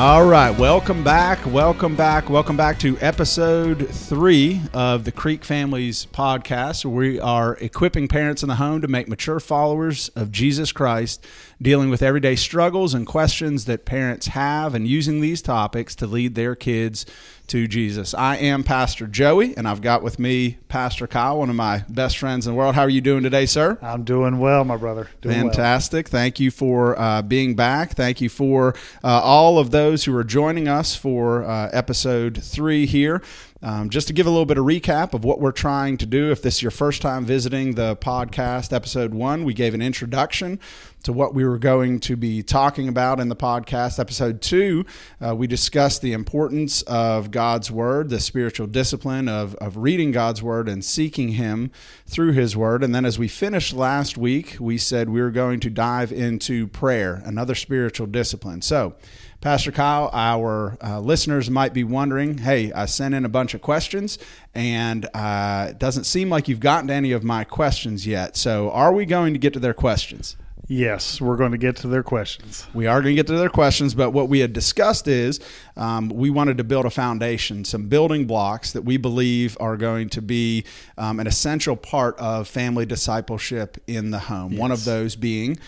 [0.00, 6.06] All right, welcome back, welcome back, welcome back to episode three of the Creek Families
[6.06, 6.86] podcast.
[6.86, 11.22] We are equipping parents in the home to make mature followers of Jesus Christ,
[11.60, 16.34] dealing with everyday struggles and questions that parents have, and using these topics to lead
[16.34, 17.04] their kids
[17.50, 18.14] to Jesus.
[18.14, 22.16] I am Pastor Joey, and I've got with me Pastor Kyle, one of my best
[22.16, 22.76] friends in the world.
[22.76, 23.76] How are you doing today, sir?
[23.82, 25.10] I'm doing well, my brother.
[25.20, 26.06] Doing Fantastic.
[26.06, 26.20] Well.
[26.20, 27.94] Thank you for uh, being back.
[27.96, 32.86] Thank you for uh, all of those who are joining us for uh, episode three
[32.86, 33.20] here.
[33.62, 36.30] Um, just to give a little bit of recap of what we're trying to do,
[36.30, 40.58] if this is your first time visiting the podcast, episode one, we gave an introduction
[41.02, 43.98] to what we were going to be talking about in the podcast.
[43.98, 44.86] Episode two,
[45.20, 50.42] uh, we discussed the importance of God's Word, the spiritual discipline of, of reading God's
[50.42, 51.70] Word and seeking Him
[52.06, 52.82] through His Word.
[52.82, 56.66] And then as we finished last week, we said we were going to dive into
[56.66, 58.62] prayer, another spiritual discipline.
[58.62, 58.94] So,
[59.40, 63.62] Pastor Kyle, our uh, listeners might be wondering hey, I sent in a bunch of
[63.62, 64.18] questions
[64.54, 68.36] and uh, it doesn't seem like you've gotten to any of my questions yet.
[68.36, 70.36] So, are we going to get to their questions?
[70.68, 72.66] Yes, we're going to get to their questions.
[72.74, 75.40] We are going to get to their questions, but what we had discussed is
[75.76, 80.10] um, we wanted to build a foundation, some building blocks that we believe are going
[80.10, 80.64] to be
[80.96, 84.52] um, an essential part of family discipleship in the home.
[84.52, 84.60] Yes.
[84.60, 85.58] One of those being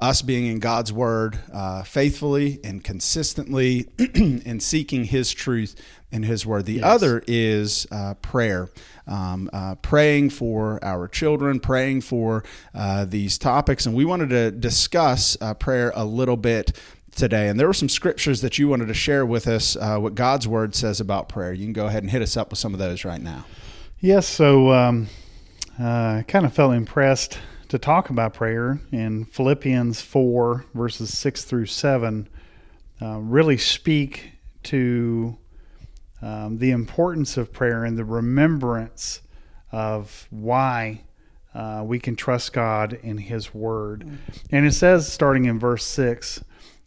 [0.00, 5.74] us being in God's Word uh, faithfully and consistently and seeking His truth
[6.12, 6.66] in His Word.
[6.66, 6.84] The yes.
[6.84, 8.68] other is uh, prayer.
[9.06, 13.86] Um, uh, praying for our children, praying for uh, these topics.
[13.86, 16.78] And we wanted to discuss uh, prayer a little bit
[17.16, 17.48] today.
[17.48, 20.46] And there were some scriptures that you wanted to share with us uh, what God's
[20.46, 21.54] Word says about prayer.
[21.54, 23.46] You can go ahead and hit us up with some of those right now.
[23.98, 24.28] Yes.
[24.28, 25.08] So um,
[25.78, 27.38] I kind of felt impressed
[27.68, 32.28] to talk about prayer in Philippians 4, verses 6 through 7,
[33.00, 34.32] uh, really speak
[34.64, 35.36] to
[36.22, 39.20] um, the importance of prayer and the remembrance
[39.70, 41.02] of why
[41.54, 44.18] uh, we can trust God in His Word.
[44.50, 46.42] And it says, starting in verse 6,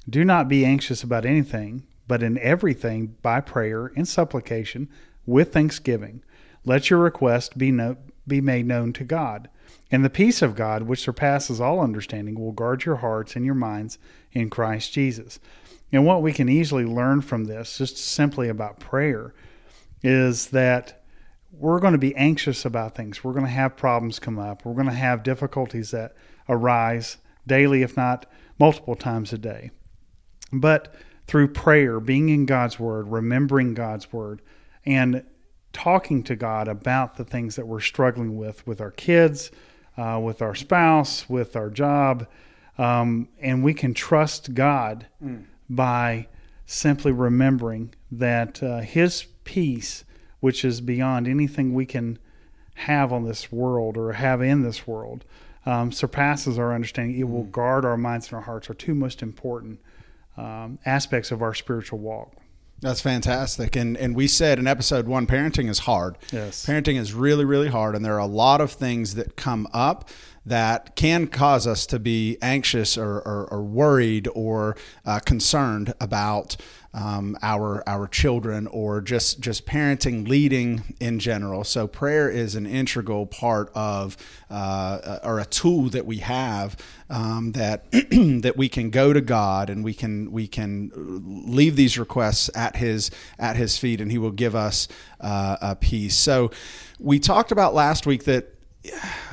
[0.09, 4.89] do not be anxious about anything, but in everything by prayer and supplication
[5.25, 6.23] with thanksgiving.
[6.65, 9.47] Let your request be, no, be made known to God.
[9.91, 13.55] And the peace of God, which surpasses all understanding, will guard your hearts and your
[13.55, 13.97] minds
[14.31, 15.39] in Christ Jesus.
[15.91, 19.33] And what we can easily learn from this, just simply about prayer,
[20.01, 21.03] is that
[21.51, 23.23] we're going to be anxious about things.
[23.23, 24.65] We're going to have problems come up.
[24.65, 26.15] We're going to have difficulties that
[26.47, 28.25] arise daily, if not
[28.57, 29.71] multiple times a day.
[30.53, 30.95] But
[31.27, 34.41] through prayer, being in God's Word, remembering God's Word,
[34.85, 35.25] and
[35.73, 39.51] talking to God about the things that we're struggling with with our kids,
[39.97, 42.27] uh, with our spouse, with our job,
[42.77, 45.43] um, and we can trust God mm.
[45.69, 46.27] by
[46.65, 50.03] simply remembering that uh, His peace,
[50.39, 52.17] which is beyond anything we can
[52.75, 55.25] have on this world or have in this world,
[55.65, 57.19] um, surpasses our understanding.
[57.19, 57.31] It mm.
[57.31, 59.79] will guard our minds and our hearts, our two most important
[60.37, 62.33] um, aspects of our spiritual walk.
[62.81, 63.75] That's fantastic.
[63.75, 66.17] And and we said in episode one, parenting is hard.
[66.31, 66.65] Yes.
[66.65, 67.95] Parenting is really, really hard.
[67.95, 70.09] And there are a lot of things that come up
[70.45, 74.75] that can cause us to be anxious or, or, or worried or
[75.05, 76.57] uh, concerned about
[76.93, 81.63] um, our our children or just just parenting, leading in general.
[81.63, 84.17] So prayer is an integral part of
[84.49, 86.75] uh, or a tool that we have
[87.09, 90.91] um, that that we can go to God and we can we can
[91.47, 93.09] leave these requests at His
[93.39, 94.89] at His feet, and He will give us
[95.21, 96.15] uh, a peace.
[96.17, 96.51] So
[96.99, 98.53] we talked about last week that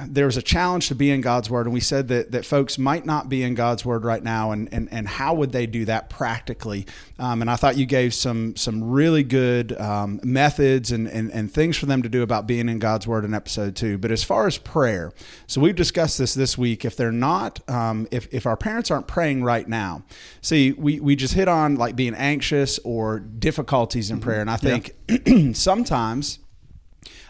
[0.06, 3.06] there's a challenge to be in God's word, and we said that that folks might
[3.06, 6.10] not be in God's word right now, and and, and how would they do that
[6.10, 6.86] practically?
[7.19, 11.50] Um, and I thought you gave some some really good um, methods and, and and
[11.50, 13.97] things for them to do about being in God's word in episode two.
[13.97, 15.12] But as far as prayer,
[15.47, 16.84] so we've discussed this this week.
[16.84, 20.03] If they're not, um, if if our parents aren't praying right now,
[20.42, 24.24] see, we we just hit on like being anxious or difficulties in mm-hmm.
[24.24, 25.53] prayer, and I think yeah.
[25.54, 26.39] sometimes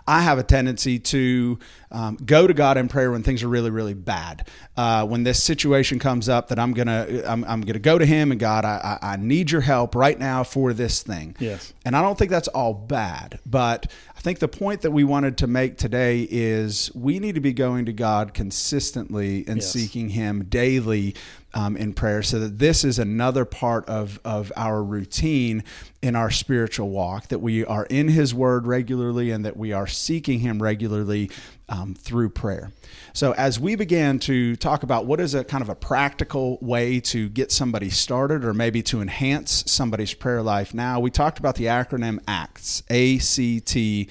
[0.08, 1.58] I have a tendency to
[1.90, 4.48] um, go to God in prayer when things are really, really bad.
[4.76, 8.30] Uh, when this situation comes up, that I'm gonna, I'm, I'm gonna go to Him
[8.30, 11.36] and God, I, I, I need Your help right now for this thing.
[11.38, 11.72] Yes.
[11.84, 15.38] And I don't think that's all bad, but I think the point that we wanted
[15.38, 19.70] to make today is we need to be going to God consistently and Yes.
[19.70, 21.14] seeking Him daily
[21.54, 25.64] um, in prayer so that this is another part of, of our routine
[26.02, 29.86] in our spiritual walk, that we are in His Word regularly and that we are
[29.86, 31.30] seeking Him regularly
[31.68, 32.72] um, through prayer.
[33.12, 37.00] So, as we began to talk about what is a kind of a practical way
[37.00, 41.56] to get somebody started or maybe to enhance somebody's prayer life now, we talked about
[41.56, 44.08] the acronym ACTS, A C T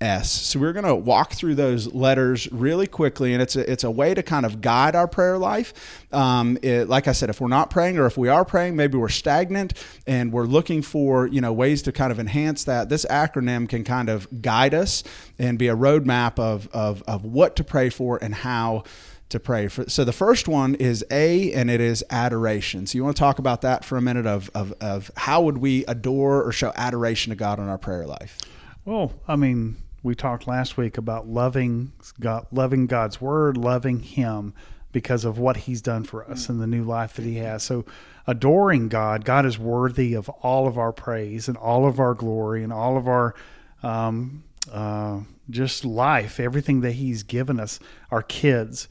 [0.00, 0.30] S.
[0.30, 3.90] So we're going to walk through those letters really quickly, and it's a, it's a
[3.90, 6.04] way to kind of guide our prayer life.
[6.12, 8.98] Um, it, like I said, if we're not praying, or if we are praying, maybe
[8.98, 9.72] we're stagnant,
[10.06, 12.88] and we're looking for you know ways to kind of enhance that.
[12.90, 15.02] This acronym can kind of guide us
[15.38, 18.84] and be a roadmap of of, of what to pray for and how
[19.28, 19.88] to pray for.
[19.88, 22.86] So the first one is A, and it is adoration.
[22.86, 25.58] So you want to talk about that for a minute of, of, of how would
[25.58, 28.38] we adore or show adoration to God in our prayer life?
[28.84, 29.76] Well, I mean,
[30.06, 34.54] we talked last week about loving God, loving God's word, loving Him
[34.92, 37.64] because of what He's done for us and the new life that He has.
[37.64, 37.84] So,
[38.24, 42.62] adoring God, God is worthy of all of our praise and all of our glory
[42.62, 43.34] and all of our
[43.82, 45.20] um, uh,
[45.50, 47.80] just life, everything that He's given us,
[48.12, 48.88] our kids.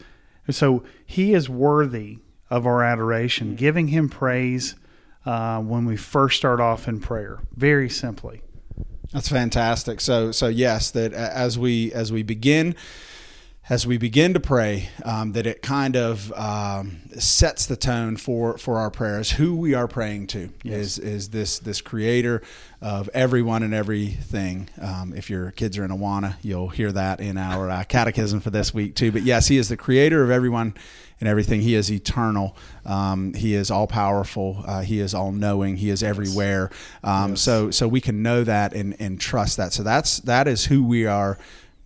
[0.50, 2.20] So, He is worthy
[2.50, 4.76] of our adoration, giving Him praise
[5.26, 7.40] uh, when we first start off in prayer.
[7.56, 8.42] Very simply.
[9.12, 10.02] That's fantastic.
[10.02, 12.76] So so yes, that as we as we begin
[13.68, 18.58] as we begin to pray, um, that it kind of um, sets the tone for
[18.58, 19.32] for our prayers.
[19.32, 22.44] Who we are praying to is is this this Creator
[22.82, 24.70] of everyone and everything.
[24.80, 28.52] Um, if your kids are in Awana, you'll hear that in our uh, catechism for
[28.52, 29.12] this week too.
[29.12, 30.76] But yes, He is the Creator of everyone
[31.20, 31.62] and everything.
[31.62, 32.56] He is eternal.
[32.86, 34.64] Um, he is all powerful.
[34.66, 35.78] Uh, he is all knowing.
[35.78, 36.70] He is everywhere.
[37.04, 39.74] Um, So so we can know that and, and trust that.
[39.74, 41.38] So that's that is who we are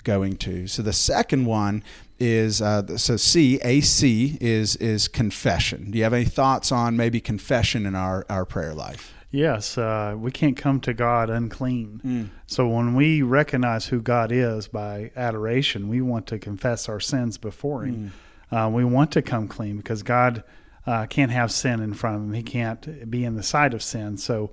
[0.03, 0.67] going to.
[0.67, 1.83] So the second one
[2.19, 5.91] is uh, so C A C is is confession.
[5.91, 9.13] Do you have any thoughts on maybe confession in our our prayer life?
[9.31, 12.31] Yes, uh, we can't come to God unclean.
[12.47, 17.37] So when we recognize who God is by adoration, we want to confess our sins
[17.37, 18.11] before Him.
[18.51, 20.43] Uh, we want to come clean because God
[20.87, 22.33] uh, can't have sin in front of Him.
[22.33, 24.17] He can't be in the sight of sin.
[24.17, 24.51] So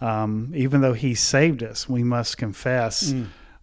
[0.00, 3.14] um, even though He saved us, we must confess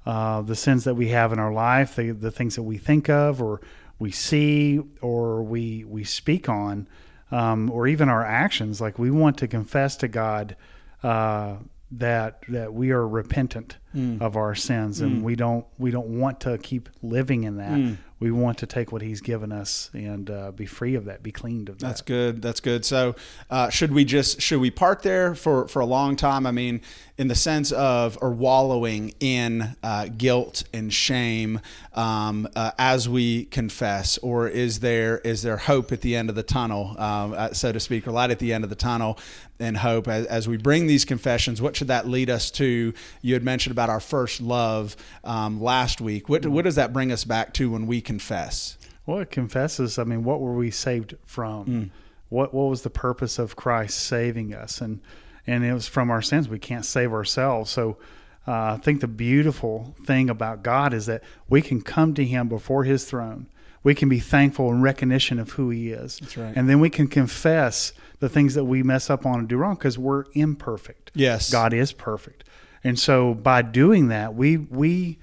[0.06, 3.10] uh, the sins that we have in our life, the, the things that we think
[3.10, 3.62] of or
[4.00, 6.88] we see or we we speak on
[7.32, 8.82] um, or even our actions.
[8.82, 10.56] Like we want to confess to God
[11.04, 11.56] uh,
[11.92, 13.78] that that we are repentant
[14.20, 17.98] of our sins, and we don't we don't want to keep living in that.
[18.26, 21.32] We want to take what He's given us and uh, be free of that, be
[21.32, 21.86] cleaned of that.
[21.86, 22.42] That's good.
[22.42, 22.84] That's good.
[22.84, 23.16] So,
[23.52, 26.48] uh, should we just should we park there for for a long time?
[26.48, 26.82] I mean,
[27.20, 31.62] in the sense of or wallowing in uh, guilt and shame
[31.94, 36.36] um, uh, as we confess, or is there is there hope at the end of
[36.36, 39.20] the tunnel, um, uh, so to speak, or light at the end of the tunnel,
[39.60, 41.62] and hope as, as we bring these confessions?
[41.62, 42.92] What should that lead us to?
[43.22, 46.28] You had mentioned about our first love um, last week.
[46.28, 48.15] What what does that bring us back to when we confess?
[49.06, 50.00] Well, it confesses.
[50.00, 51.92] I mean, what were we saved from?
[52.30, 54.82] What what was the purpose of Christ saving us?
[54.82, 55.02] And
[55.48, 56.50] and it was from our sins.
[56.50, 57.70] We can't save ourselves.
[57.70, 57.98] So
[58.48, 62.48] uh, I think the beautiful thing about God is that we can come to Him
[62.48, 63.48] before His throne.
[63.84, 66.18] We can be thankful in recognition of who He is.
[66.18, 66.54] That's right.
[66.56, 69.76] And then we can confess the things that we mess up on and do wrong
[69.76, 71.12] because we're imperfect.
[71.14, 71.52] Yes.
[71.52, 72.44] God is perfect.
[72.84, 75.20] And so by doing that, we we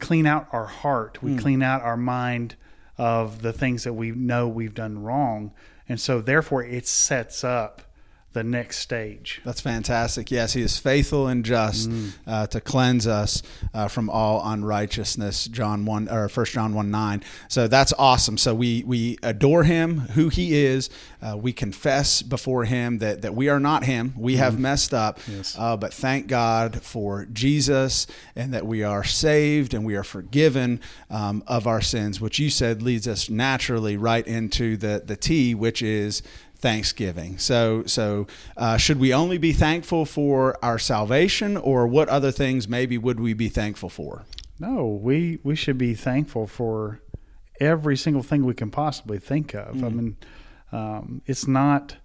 [0.00, 1.22] clean out our heart.
[1.22, 1.38] We hmm.
[1.38, 2.56] clean out our mind
[2.98, 5.52] of the things that we know we've done wrong.
[5.88, 7.82] And so therefore it sets up
[8.32, 9.40] the next stage.
[9.44, 10.30] That's fantastic.
[10.30, 11.90] Yes, he is faithful and just
[12.26, 13.42] uh, to cleanse us
[13.74, 15.46] uh, from all unrighteousness.
[15.48, 17.24] John one or First John one nine.
[17.48, 18.38] So that's awesome.
[18.38, 20.90] So we we adore him, who he is.
[21.20, 24.14] Uh, we confess before him that that we are not him.
[24.16, 25.18] We have messed up.
[25.26, 25.56] Yes.
[25.58, 28.06] Uh, but thank God for Jesus
[28.36, 32.48] and that we are saved and we are forgiven um, of our sins, which you
[32.48, 36.22] said leads us naturally right into the the T, which is
[36.60, 37.38] Thanksgiving.
[37.38, 38.26] So, so
[38.56, 43.18] uh, should we only be thankful for our salvation, or what other things maybe would
[43.18, 44.24] we be thankful for?
[44.58, 47.00] No, we we should be thankful for
[47.60, 49.82] every single thing we can possibly think of.
[49.82, 50.16] I mean,
[50.72, 51.96] um, it's not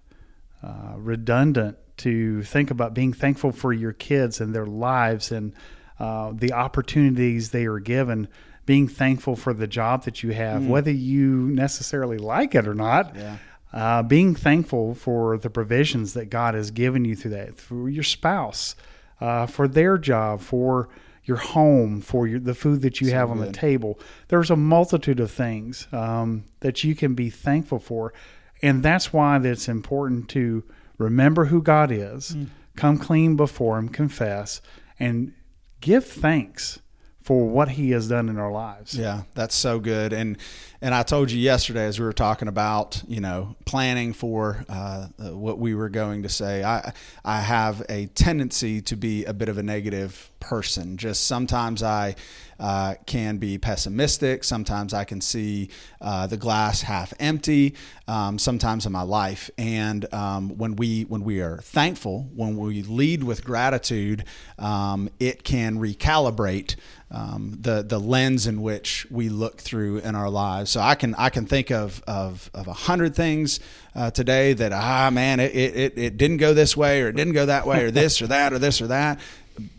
[0.62, 5.54] uh, redundant to think about being thankful for your kids and their lives and
[5.98, 8.28] uh, the opportunities they are given.
[8.66, 13.14] Being thankful for the job that you have, whether you necessarily like it or not.
[13.14, 13.36] Yeah.
[13.72, 18.04] Uh, being thankful for the provisions that God has given you through that, through your
[18.04, 18.74] spouse,
[19.20, 20.88] uh, for their job, for
[21.24, 23.98] your home, for your, the food that you So have on the table.
[24.28, 28.14] There's a multitude of things um, that you can be thankful for,
[28.62, 30.62] and that's why it's important to
[30.98, 32.46] remember who God is, Mm.
[32.76, 34.60] come clean before Him, confess,
[34.98, 35.32] and
[35.80, 36.78] give thanks
[37.26, 38.96] for what He has done in our lives.
[38.96, 40.12] Yeah, that's so good.
[40.12, 40.38] And
[40.80, 45.08] and I told you yesterday as we were talking about you know planning for uh,
[45.18, 46.62] uh, what we were going to say.
[46.62, 46.92] I
[47.24, 50.96] I have a tendency to be a bit of a negative person.
[50.96, 52.16] Just sometimes I
[52.58, 54.42] uh, can be pessimistic.
[54.42, 55.68] Sometimes I can see
[56.00, 57.74] uh, the glass half empty.
[58.08, 62.82] Um, sometimes in my life, and um, when we when we are thankful, when we
[62.82, 64.24] lead with gratitude,
[64.58, 66.76] um, it can recalibrate
[67.10, 70.70] um, the the lens in which we look through in our lives.
[70.70, 73.60] So I can I can think of of of a hundred things
[73.94, 77.34] uh, today that ah man it, it it didn't go this way or it didn't
[77.34, 79.20] go that way or this or that or this or that.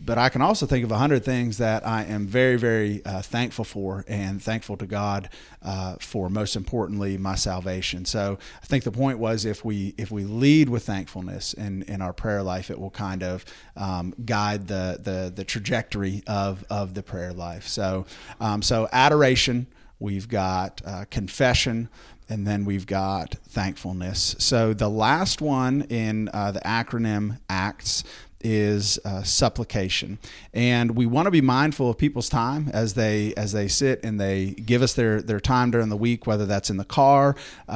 [0.04, 3.22] But I can also think of a hundred things that I am very very uh,
[3.22, 5.28] thankful for and thankful to God
[5.62, 6.28] uh, for.
[6.28, 8.04] Most importantly, my salvation.
[8.04, 12.02] So I think the point was if we if we lead with thankfulness in in
[12.02, 13.44] our prayer life, it will kind of
[13.76, 17.66] um, guide the the the trajectory of of the prayer life.
[17.66, 18.06] So
[18.40, 19.66] um, so adoration.
[20.00, 21.88] We've got uh, confession,
[22.28, 24.36] and then we've got thankfulness.
[24.38, 28.04] So the last one in uh, the acronym ACTS
[28.40, 30.18] is uh, supplication.
[30.54, 34.20] And we want to be mindful of people's time as they as they sit and
[34.20, 37.34] they give us their their time during the week whether that's in the car
[37.68, 37.72] uh,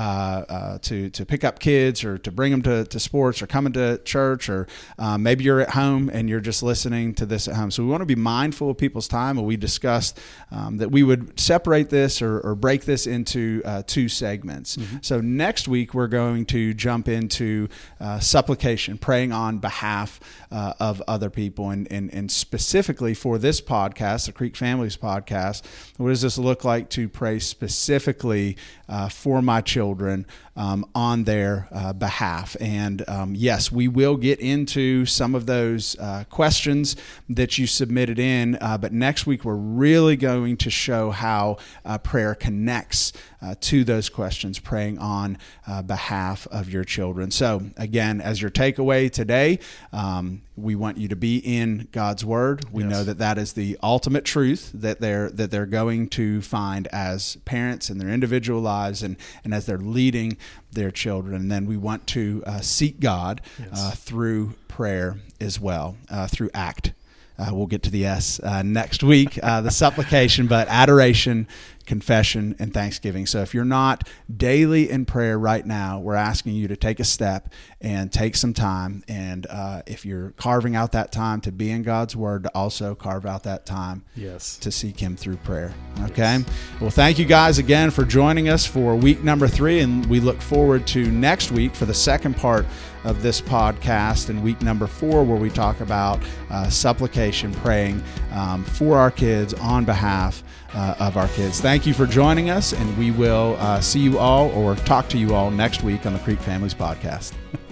[0.48, 3.72] uh, to to pick up kids or to bring them to, to sports or coming
[3.72, 4.66] to church or
[4.98, 7.70] uh, maybe you're at home and you're just listening to this at home.
[7.70, 11.02] So we want to be mindful of people's time and we discussed um, that we
[11.02, 14.76] would separate this or, or break this into uh, two segments.
[15.00, 17.68] So next week we're going to jump into
[18.00, 20.20] uh, supplication praying on behalf
[20.52, 21.70] uh, of other people.
[21.70, 25.62] And, and, and specifically for this podcast, the Creek Families podcast,
[25.96, 28.56] what does this look like to pray specifically
[28.88, 32.54] uh, for my children um, on their uh, behalf?
[32.60, 36.96] And um, yes, we will get into some of those uh, questions
[37.30, 41.96] that you submitted in, uh, but next week we're really going to show how uh,
[41.96, 43.12] prayer connects
[43.60, 45.36] to those questions, praying on
[45.84, 47.28] behalf of your children.
[47.32, 49.58] So, again, as your takeaway today,
[49.92, 52.66] um, we want you to be in God's Word.
[52.70, 52.92] We Yes.
[52.92, 57.36] know that that is the ultimate truth that they're that they're going to find as
[57.44, 60.36] parents in their individual lives and and as they're leading
[60.70, 61.34] their children.
[61.34, 63.40] And then we want to uh, seek God
[63.72, 66.92] uh, through prayer as well, uh, through act.
[67.38, 71.48] Uh, we'll get to the S uh, next week, uh, the supplication, but adoration,
[71.86, 73.26] confession, and thanksgiving.
[73.26, 77.04] So if you're not daily in prayer right now, we're asking you to take a
[77.04, 79.02] step and take some time.
[79.08, 82.94] And uh, if you're carving out that time to be in God's Word, to also
[82.94, 84.56] carve out that time Yes.
[84.58, 85.72] to seek Him through prayer.
[86.04, 86.44] Okay.
[86.80, 89.80] Well, thank you guys again for joining us for week number three.
[89.80, 92.66] And we look forward to next week for the second part
[93.04, 96.20] of this podcast in week number four, where we talk about
[96.50, 98.00] uh, supplication, praying
[98.32, 101.60] um, for our kids on behalf uh, of our kids.
[101.60, 105.18] Thank you for joining us, and we will uh, see you all or talk to
[105.18, 107.32] you all next week on the Creek Families Podcast.